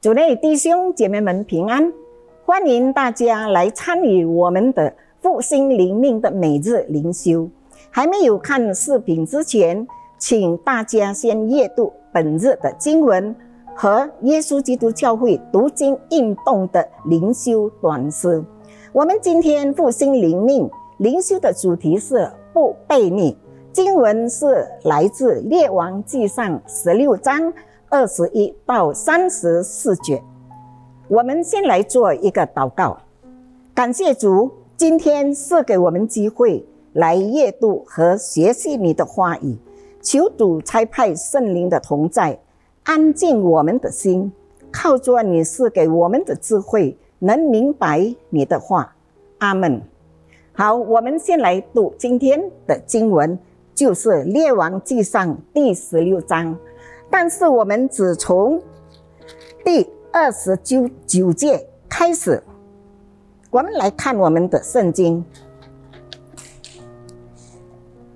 [0.00, 1.92] 主内弟兄姐妹们平安，
[2.46, 7.46] 欢迎大家来参与我们的复兴灵命的每日灵修。
[7.90, 9.86] 还没有看视频之前，
[10.16, 13.36] 请大家先阅读本日的经文
[13.76, 18.42] 和耶稣基督教会读经运动的灵修短诗。
[18.94, 23.36] 我们今天复兴灵命灵修的主题是不悖逆，
[23.70, 27.52] 经文是来自列王记上十六章。
[27.92, 30.22] 二十一到三十四节，
[31.08, 32.96] 我们先来做一个祷告，
[33.74, 39.58] 感谢主，今天赐给我们机会来阅读和学习你的话语，
[40.00, 42.38] 求主差派圣灵的同在，
[42.84, 44.30] 安静我们的心，
[44.70, 48.94] 靠着你赐给我们的智慧，能明白你的话。
[49.38, 49.82] 阿门。
[50.52, 53.36] 好，我们先来读今天的经文，
[53.74, 56.56] 就是《列王记上》第十六章。
[57.10, 58.62] 但是我们只从
[59.64, 62.42] 第二十九九节开始，
[63.50, 65.22] 我们来看我们的圣经。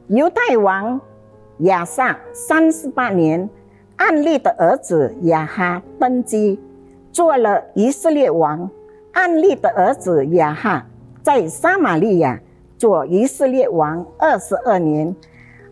[0.07, 1.01] 犹太王
[1.59, 3.51] 亚萨三十八年，
[3.97, 6.59] 暗利的儿子亚哈登基，
[7.11, 8.71] 做了以色列王。
[9.13, 10.87] 暗利的儿子亚哈
[11.23, 12.41] 在撒玛利亚
[12.77, 15.15] 做以色列王二十二年。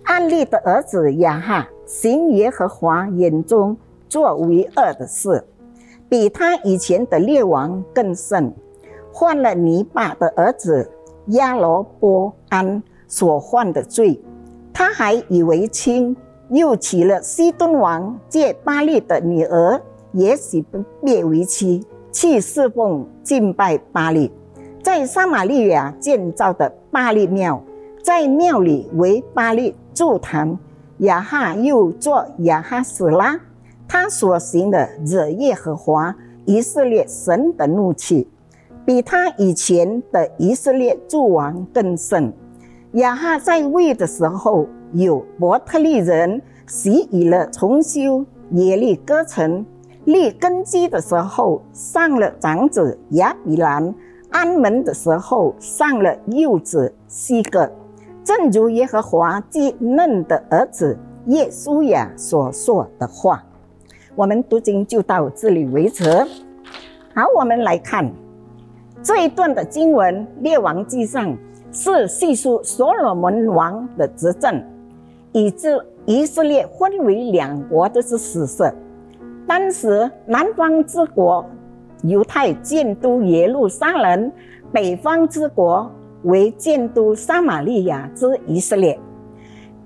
[0.04, 1.68] 暗利的儿子亚哈。
[1.92, 3.76] 行耶和华眼中
[4.08, 5.44] 作为恶的事，
[6.08, 8.50] 比他以前的列王更甚，
[9.12, 10.90] 犯了尼巴的儿子
[11.26, 14.18] 亚罗波安所犯的罪。
[14.72, 16.16] 他还以为亲，
[16.48, 19.78] 又娶了西顿王借巴利的女儿
[20.12, 24.32] 也许不灭为妻，去侍奉敬拜巴利，
[24.82, 27.62] 在撒玛利亚建造的巴利庙，
[28.02, 30.58] 在庙里为巴利祝坛。
[31.02, 33.40] 亚哈又做亚哈死拉，
[33.88, 36.14] 他所行的惹耶和华
[36.44, 38.28] 以色列神的怒气，
[38.86, 42.32] 比他以前的以色列诸王更甚。
[42.92, 49.66] 亚哈在位的时候，有伯特利人习以了重修耶利哥城，
[50.04, 53.92] 立根基的时候上了长子亚比兰，
[54.30, 57.68] 安门的时候上了幼子西格。
[58.24, 60.96] 正如耶和华祭嫩的儿子
[61.26, 63.42] 耶稣亚所说的话，
[64.14, 66.04] 我们读经就到这里为止。
[67.14, 68.12] 好，我们来看
[69.02, 71.30] 这一段的经文，《列王记上》
[71.72, 74.62] 是叙述所罗门王的执政，
[75.32, 78.72] 以致以色列分为两国的是史实。
[79.48, 81.44] 当时南方之国
[82.04, 84.30] 犹太建都耶路撒冷，
[84.70, 85.90] 北方之国。
[86.24, 88.98] 为建都撒玛利亚之以色列，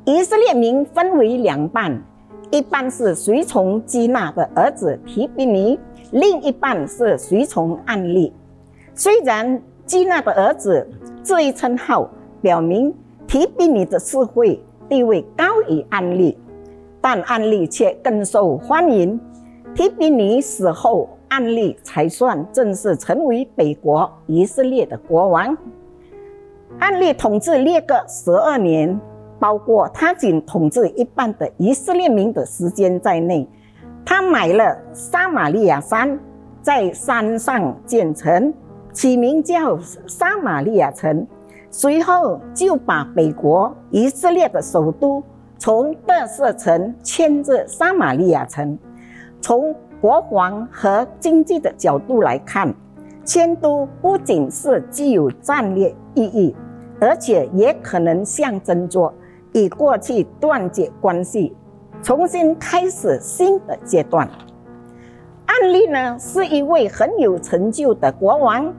[0.05, 2.03] 以色列民分为两半，
[2.51, 5.79] 一半是随从基纳的儿子提比尼，
[6.11, 8.33] 另一半是随从暗利。
[8.95, 10.87] 虽然基纳的儿子
[11.23, 12.09] 这一称号
[12.41, 12.95] 表明
[13.27, 16.37] 提比尼的智慧地位高于暗利，
[17.01, 19.19] 但暗利却更受欢迎。
[19.75, 25.57] 提比尼死后，暗利才算正式成为北国以色列的国王。
[26.79, 29.01] 暗利统治列个十二年，
[29.39, 33.49] 包括他仅统治一半的以色列民的时间在内。
[34.05, 36.19] 他买了撒玛利亚山，
[36.61, 38.53] 在山上建城，
[38.93, 41.27] 起名叫撒玛利亚城。
[41.71, 45.23] 随后就把北国以色列的首都
[45.59, 48.79] 从特色城迁至撒玛利亚城。
[49.41, 52.73] 从国防和经济的角度来看，
[53.25, 56.55] 迁都不仅是具有战略意义。
[57.01, 59.13] 而且也可能象征着
[59.53, 61.55] 与过去断绝关系，
[62.03, 64.29] 重新开始新的阶段。
[65.47, 68.73] 案例呢是一位很有成就的国王，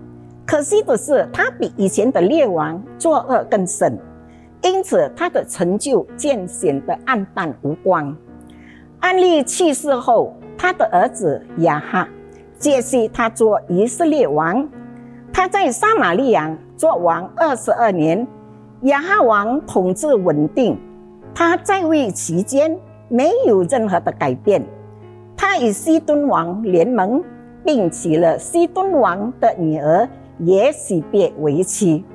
[0.46, 3.98] 可惜的是他比以前的列王作恶更甚，
[4.62, 8.16] 因此他的成就渐显得暗淡无光。
[9.00, 12.08] 案例去世后，他的儿子亚哈
[12.58, 14.68] 接续他做以色列王，
[15.32, 16.58] 他在撒玛利亚。
[16.78, 18.26] 做王二十二年，
[18.84, 20.78] 亚哈王统治稳定，
[21.34, 22.78] 他在位期间
[23.10, 24.64] 没有任何的改变。
[25.36, 27.24] 他与西敦王联盟，
[27.66, 30.08] 并娶了西敦王的女儿
[30.42, 32.06] 耶喜别为妻。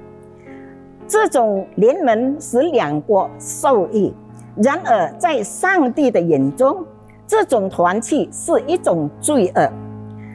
[1.09, 4.15] 这种联盟使两国受益。
[4.55, 6.85] 然而，在上帝的眼中，
[7.27, 9.69] 这种团契是一种罪恶。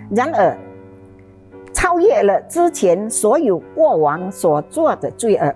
[0.09, 0.57] 然而，
[1.77, 5.53] 超越了之前所有过往所做的罪恶，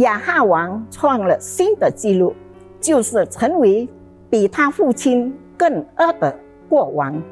[0.00, 2.34] 亚哈王创了新的纪录，
[2.80, 3.88] 就是成为
[4.28, 6.36] 比他父亲更恶的
[6.68, 7.22] 国王。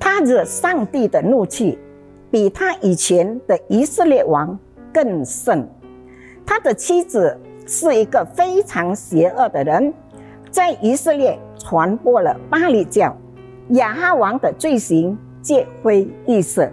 [0.00, 1.78] 他惹上帝的怒气，
[2.28, 4.58] 比他以前的以色列王
[4.92, 5.64] 更甚。
[6.44, 7.38] 他的妻子
[7.68, 9.94] 是一个非常邪恶的人，
[10.50, 13.16] 在以色列传播了巴黎教。
[13.68, 16.68] 亚哈王的罪行皆非易色。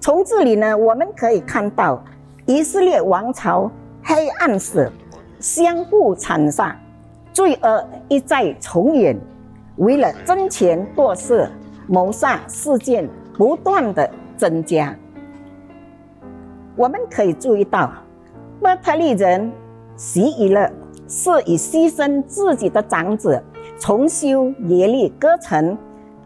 [0.00, 2.02] 从这里呢，我们可以看到
[2.46, 3.70] 以色列王朝
[4.02, 4.90] 黑暗史
[5.40, 6.76] 相互残杀，
[7.32, 9.18] 罪恶一再重演。
[9.76, 11.50] 为了争权夺势，
[11.86, 14.94] 谋杀事件不断的增加。
[16.76, 17.92] 我们可以注意到，
[18.60, 19.52] 伯特利人
[19.96, 20.70] 习以勒
[21.08, 23.42] 是以牺牲自己的长子
[23.80, 25.76] 重修耶利哥城，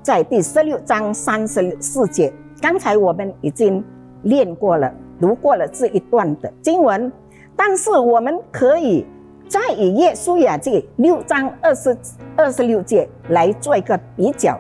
[0.03, 2.33] 在第十六章三十四节，
[2.63, 3.85] 刚才我们已经
[4.23, 7.11] 练过了，读过了这一段的经文，
[7.57, 9.05] 但是我们可以。
[9.49, 11.95] 再以耶稣雅记六章二十
[12.37, 14.59] 二十六节来做一个比较，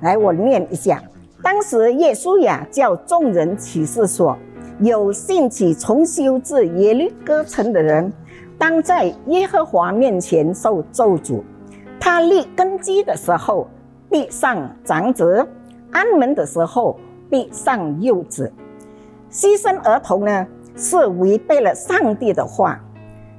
[0.00, 1.02] 来我念一下。
[1.42, 4.38] 当时耶稣雅叫众人起誓说
[4.80, 8.10] ：“有兴起重修至耶律哥城的人，
[8.56, 11.42] 当在耶和华面前受咒诅。
[12.00, 13.68] 他立根基的时候，
[14.08, 15.44] 地上长子；
[15.90, 16.98] 安门的时候，
[17.32, 18.52] 必上幼子。
[19.30, 20.46] 牺牲儿童呢，
[20.76, 22.78] 是违背了上帝的话。”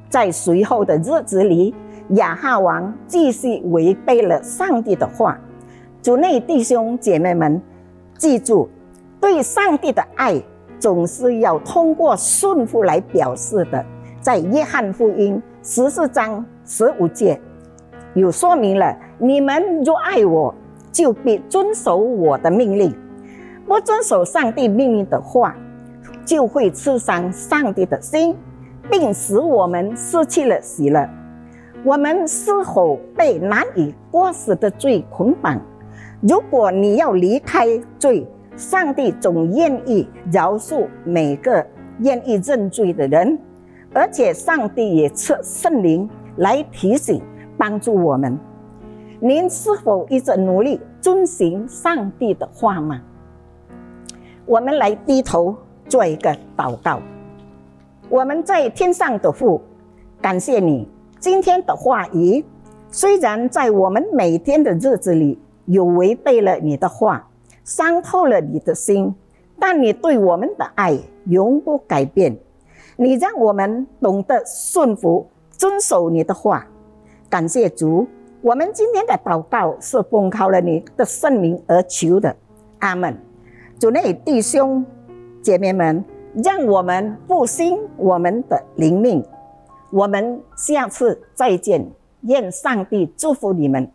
[0.10, 1.74] 在随后的日子里，
[2.10, 5.40] 亚哈王继续违背了上帝的话。
[6.01, 7.62] 主内弟兄姐妹们，
[8.18, 8.69] 记住，
[9.19, 10.42] 对上帝的爱
[10.80, 13.84] 总是要通过顺服来表示的。
[14.22, 17.39] 在约翰福音十四章十五节，
[18.13, 20.54] 有说明了：你们若爱我，
[20.92, 22.92] 就必遵守我的命令；
[23.68, 25.56] 不遵守上帝命令的话，
[26.25, 28.36] 就会刺伤上帝的心。
[28.89, 31.10] 并使我们失去了喜乐。
[31.83, 35.60] 我们是否被难以割舍的罪捆绑？
[36.21, 37.65] 如果你要离开
[38.00, 41.65] 罪，上帝总愿意饶恕每个
[42.00, 43.38] 愿意认罪的人，
[43.94, 47.21] 而且上帝也赐圣灵来提醒、
[47.57, 48.38] 帮助我们。
[49.19, 53.01] 您是否一直努力遵循上帝的话吗？
[54.45, 55.56] 我们来低头
[55.88, 57.00] 做一个祷告。
[58.10, 59.62] 我们在天上的父，
[60.22, 60.88] 感谢你
[61.19, 62.44] 今天的话语。
[62.92, 67.28] 虽然在我们每天的日子里有违背了你的话，
[67.63, 69.16] 伤透了你的心，
[69.57, 72.38] 但你对我们的爱永不改变。
[72.98, 76.68] 你让我们懂得顺服、遵守你的话。
[77.30, 78.06] 感谢主，
[78.42, 82.36] 我们今天的祷告是奉靠了你的圣名而求的。
[82.80, 83.18] 阿门。
[83.84, 84.86] 主内弟兄
[85.42, 86.06] 姐妹们。
[86.42, 89.22] 让我们复兴我们的灵命。
[89.92, 91.92] 我们下次再见，
[92.22, 93.92] 愿上帝祝福你们。